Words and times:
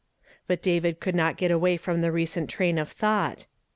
)But 0.47 0.63
David 0.63 0.99
could 0.99 1.13
not 1.13 1.37
get 1.37 1.51
away 1.51 1.77
from 1.77 2.01
the 2.01 2.11
recent 2.11 2.49
train 2.49 2.79
of 2.79 2.91
thought. 2.91 3.45